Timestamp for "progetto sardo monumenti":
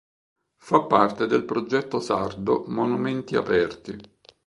1.45-3.35